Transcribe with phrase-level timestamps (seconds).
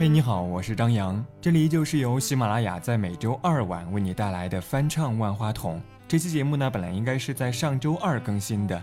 [0.00, 5.78] 嘿，你好，我是张扬，这里就是由喜马拉雅在每周二晚为你带来的翻唱万花筒。
[6.08, 8.82] 这期节目呢，本来应该是在上周二更新的。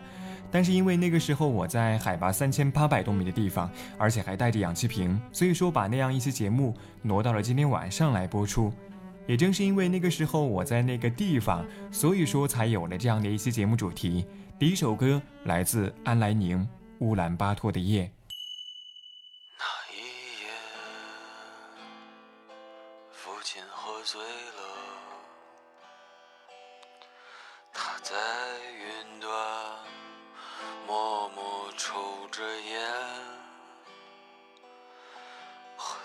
[0.52, 3.68] 但是因为那个时候我在海拔三千八百多米的地方，
[3.98, 6.72] 而且还带着氧气瓶，所以说把那样一期节目
[7.02, 8.72] 挪到了今天晚上来播出。
[9.26, 14.24] 也正是因为那个时候我在那个地方，所以说才有了这样的一期节目主题。
[14.60, 16.60] 第一首歌来自安来宁
[17.00, 18.04] 《乌兰巴托的夜》。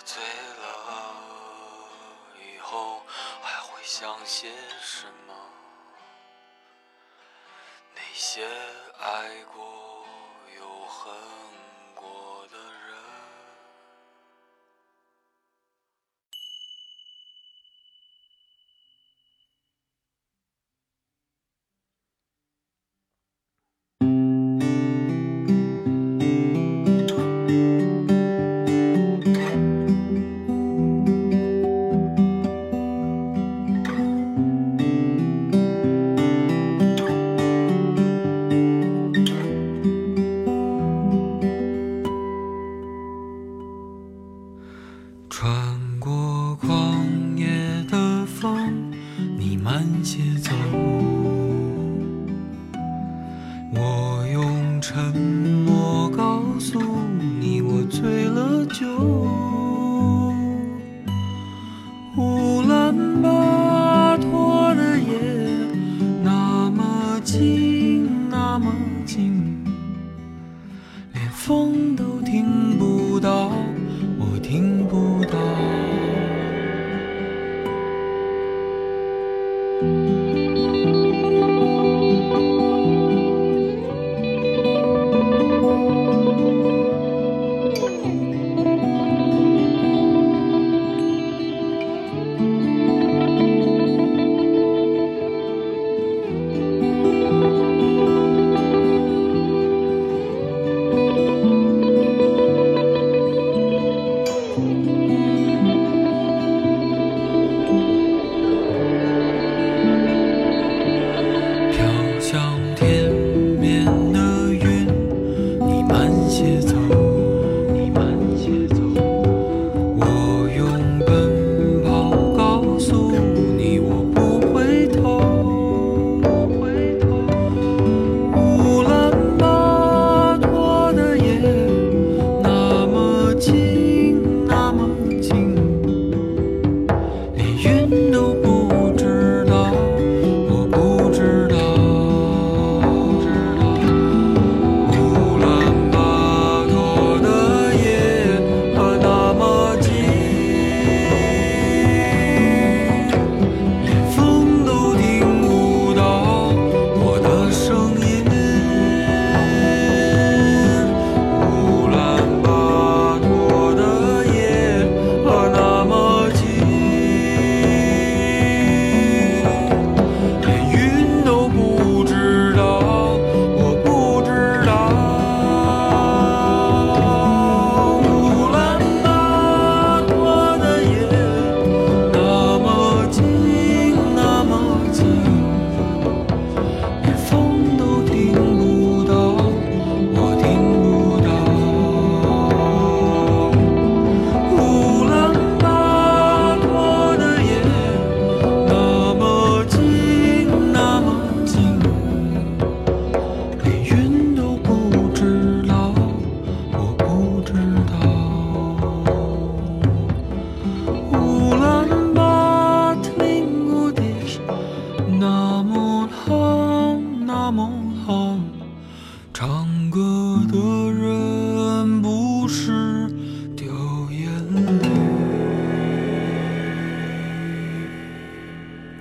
[0.05, 1.15] 醉了
[2.37, 3.03] 以后
[3.41, 4.51] 还会想些
[4.81, 5.35] 什么？
[7.95, 8.45] 那些
[8.99, 10.05] 爱过
[10.59, 11.42] 又恨。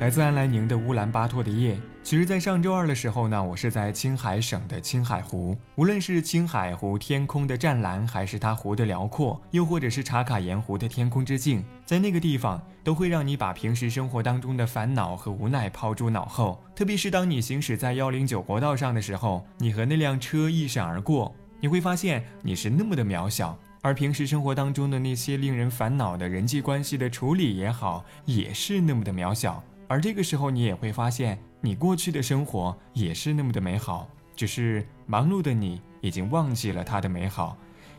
[0.01, 1.79] 来自安来宁的乌兰巴托的夜。
[2.01, 5.55] 其实，在上周二的时候呢，我是在青海省的青海湖。
[5.75, 16.59] 无论是青海湖天空的湛蓝，还是它湖的辽阔，又或者是茶卡盐湖的天空之镜，在那个地方都会让你把平时生活当中的烦恼和无奈抛诸脑后。
[16.75, 23.55] 特别是当你行驶在幺零九国道上的时候，你和那辆车一闪而过，你会发现你是那么的渺小。
[23.83, 29.63] 而平时生活当中的那些令人烦恼的人际关系的处理也好，也是那么的渺小。
[29.91, 34.07] 而这个时候，你也会发现，你过去的生活也是那么的美好，
[34.37, 37.57] 只是忙碌的你已经忘记了它的美好。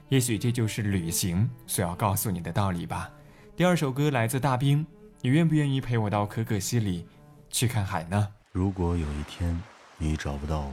[0.08, 3.10] 也许这就是旅行所要告诉你的道理吧。
[3.54, 4.86] 第二首歌来自大兵，
[5.20, 7.06] 你愿不愿意陪我到可可西里
[7.50, 8.26] 去看海呢？
[8.52, 9.62] 如果有一天
[9.98, 10.72] 你找不到我，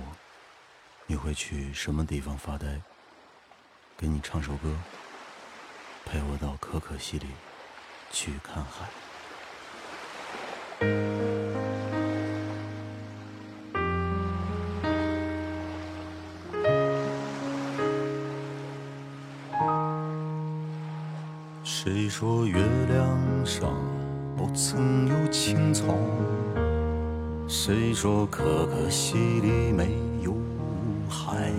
[1.05, 2.79] 你会去什么地方发呆？
[3.97, 4.73] 给你唱首歌。
[6.05, 7.25] 陪我到可可西里
[8.09, 8.87] 去看海。
[21.63, 23.73] 谁说月亮上
[24.37, 25.95] 不曾有青草？
[27.47, 30.33] 谁说可可西里没有
[31.09, 31.51] 海？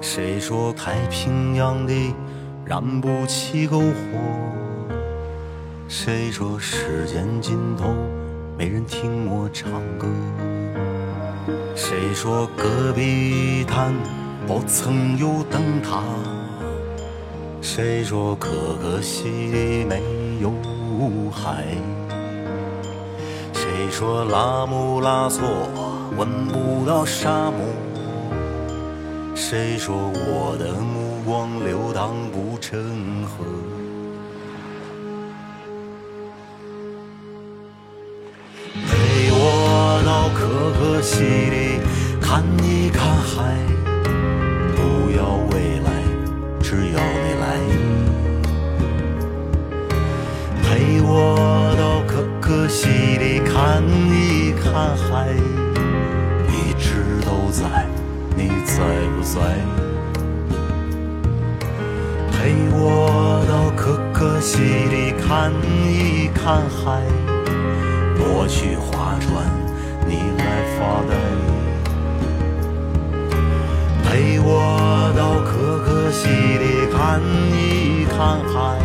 [0.00, 2.14] 谁说太平洋里？
[2.64, 3.92] 燃不起篝火，
[5.94, 7.94] 谁说时间尽头
[8.56, 10.08] 没人听我唱歌？
[11.76, 13.92] 谁说戈壁滩
[14.46, 16.02] 不曾有灯塔？
[17.60, 18.48] 谁说可
[18.80, 20.00] 可西里没
[20.40, 20.50] 有
[21.30, 21.66] 海？
[23.52, 25.46] 谁说拉姆拉措
[26.16, 27.60] 闻不到沙漠？
[29.34, 33.44] 谁说我的目光流淌不成河？
[41.02, 41.80] 西里
[42.20, 43.56] 看一看海，
[44.76, 45.90] 不要未来，
[46.62, 47.44] 只要你来。
[50.62, 55.34] 陪我到可可西里看一看海，
[56.48, 57.84] 一直都在。
[58.36, 58.78] 你在
[59.16, 59.40] 不在？
[62.30, 67.02] 陪我到可可西里看一看海，
[68.18, 69.51] 我去划船，
[77.12, 77.20] 看
[77.50, 78.81] 一看海。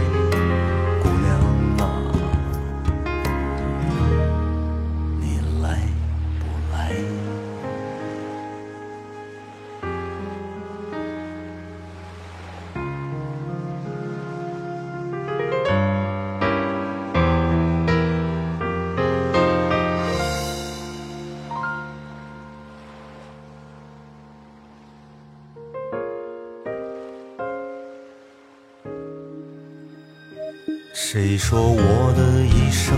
[30.99, 32.97] 谁说我的一生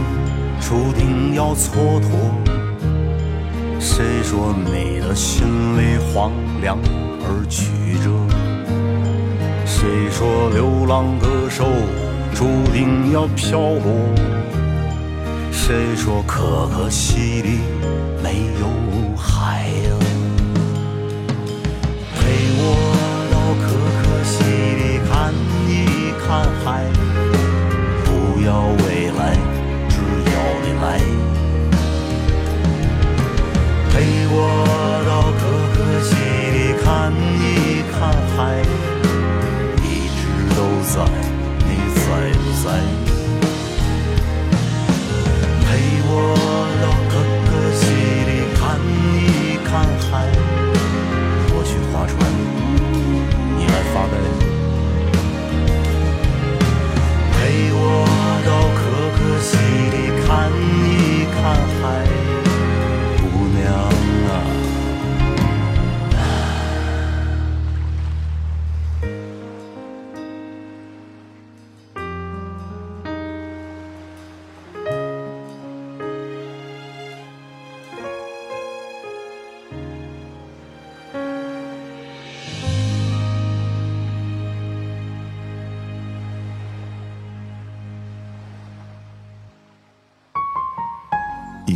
[0.62, 2.08] 注定要蹉跎？
[3.78, 5.46] 谁说你的心
[5.78, 6.32] 里荒
[6.62, 6.80] 凉
[7.22, 7.66] 而曲
[8.02, 8.10] 折？
[9.66, 11.66] 谁说流浪歌手
[12.34, 13.92] 注定要漂泊？
[15.52, 17.60] 谁说可可西里
[18.24, 19.92] 没有海啊？
[22.16, 22.22] 陪
[22.56, 22.64] 我
[23.30, 23.68] 到可
[24.00, 24.40] 可西
[24.80, 25.34] 里看
[25.68, 26.48] 一看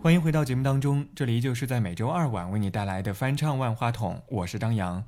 [0.00, 5.02] 欢迎回到节目当中，这里依旧是在每周二晚为你带来的翻唱万花筒，我是张扬。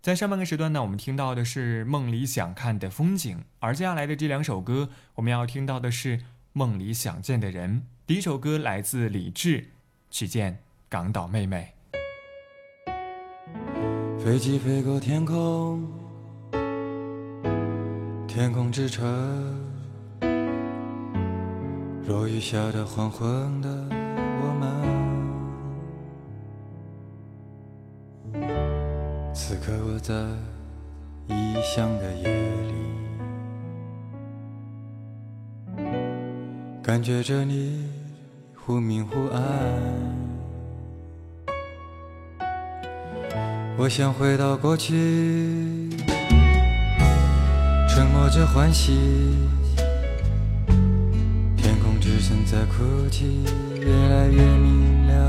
[0.00, 6.20] 在上半个时段呢，我们听到的是梦里想看的风景，而接下来的这两首歌，我们要听到的是
[6.54, 7.82] 梦里想见的人。
[8.06, 9.60] 第一首歌来自李志，
[10.10, 11.74] 《去见港岛妹妹》。
[14.24, 15.86] 飞机飞过天空，
[18.26, 19.04] 天空之城，
[22.08, 23.99] 落雨下的黄昏的
[29.50, 30.14] 此刻我在
[31.26, 32.28] 异乡的夜
[32.68, 32.72] 里，
[36.80, 37.84] 感觉着你。
[38.54, 39.42] 忽明忽暗，
[43.76, 45.90] 我想回到过去，
[47.88, 48.92] 沉默着欢喜，
[51.56, 53.42] 天空之城在哭泣，
[53.80, 55.28] 越来越明亮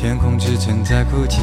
[0.00, 1.42] 天空之城在哭泣。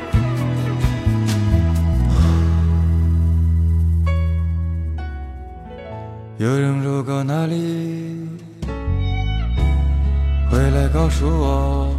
[6.41, 8.27] 有人路过那里，
[10.49, 11.95] 回来告诉我，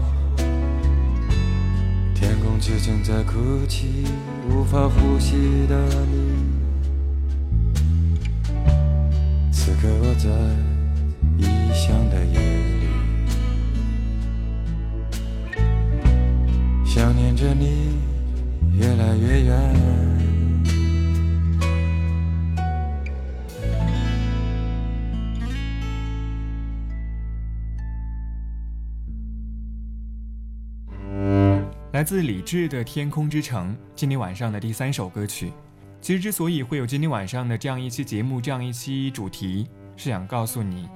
[2.12, 4.04] 天空之城在哭泣，
[4.50, 5.76] 无法呼吸的
[6.10, 6.42] 你。
[9.52, 10.28] 此刻我在
[11.38, 12.40] 异乡的夜
[12.80, 12.88] 里，
[16.84, 17.71] 想念着你，
[32.02, 35.52] 来自李志的《天空之城》，今天晚上的第三首歌曲。
[36.00, 40.88] 其实之所以会有今天晚上的这样一期节目，这样一期主题，是想告诉你，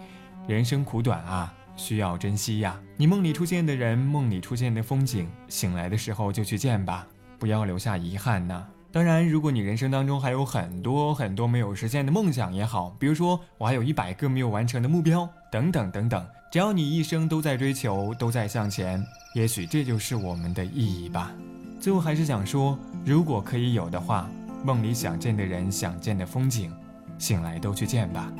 [0.49, 2.77] 人生苦短啊，需要珍惜呀。
[2.97, 7.07] 你梦里出现的人，梦里出现的风景，醒来的时候就去见吧，
[7.39, 8.67] 不要留下遗憾呐。
[8.91, 16.27] 当然，如果你人生当中还有很多很多没有实现的梦想也好，比如说我还有一百个没有完成的目标，等等等等。
[16.57, 21.31] 只要你一生都在追求，都在向前，也许这就是我们的意义吧。
[21.79, 24.27] 最后还是想说，如果可以有的话，
[24.65, 26.73] 梦里想见的人，想见的风景，
[27.19, 28.33] 醒来都去见吧。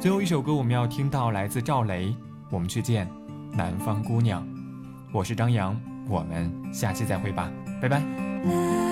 [0.00, 2.12] 最后一首歌我们要听到来自赵雷，
[2.50, 3.08] 我们去见
[3.52, 4.44] 南方姑娘。
[5.12, 7.48] 我是张扬，我们下期再会吧，
[7.80, 8.91] 拜拜。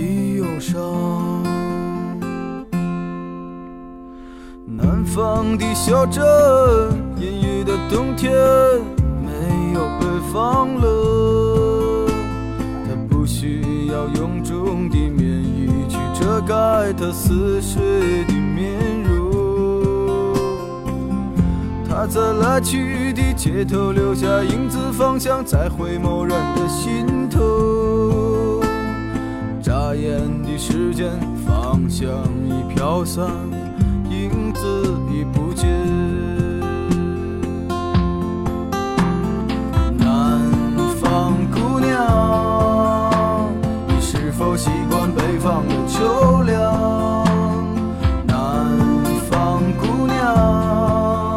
[0.00, 1.42] 的忧伤。
[4.66, 6.24] 南方的小镇，
[7.16, 8.32] 阴雨的冬天，
[9.22, 12.06] 没有北方冷。
[12.86, 19.10] 他不需要臃肿的棉衣去遮盖他似水的面容。
[21.88, 27.69] 他在来去的街头留下影子，方向在回眸人的心头。
[29.90, 31.10] 眨眼的时间，
[31.44, 32.08] 方向
[32.46, 33.26] 已飘散，
[34.08, 34.64] 影子
[35.10, 35.68] 已不见。
[39.98, 40.48] 南
[41.00, 43.50] 方姑娘，
[43.88, 47.24] 你是否习惯北方的秋凉？
[48.28, 48.78] 南
[49.28, 51.36] 方姑娘，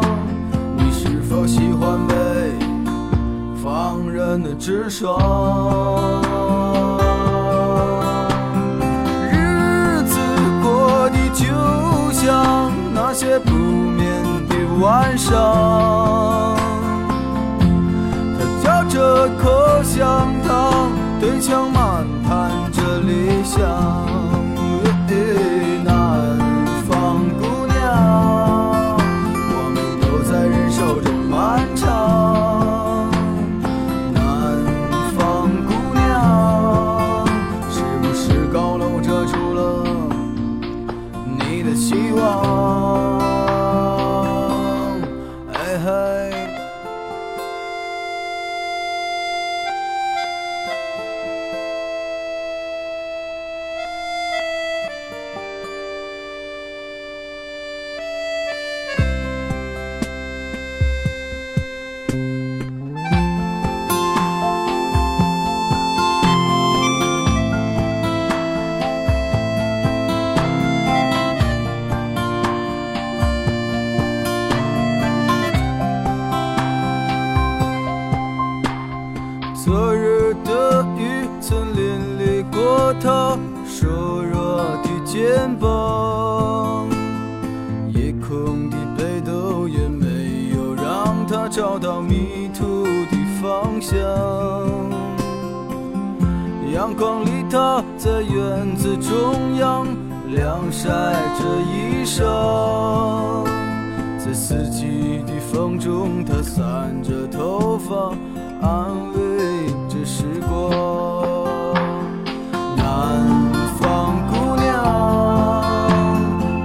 [0.77, 2.15] 你是否喜欢北
[3.63, 6.21] 方人的直爽？
[13.15, 16.57] 那些不眠的晚上，
[18.39, 20.89] 他嚼着口香糖，
[21.21, 23.61] 对墙漫谈着理想。
[96.73, 99.87] 阳光里，他在院子中央
[100.27, 100.89] 晾晒
[101.37, 102.23] 着衣裳。
[104.17, 108.13] 在四季的风中，他散着头发，
[108.61, 110.71] 安慰着时光。
[112.75, 112.83] 南
[113.79, 114.71] 方姑娘，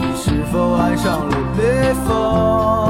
[0.01, 2.88] 你是否爱上了北方？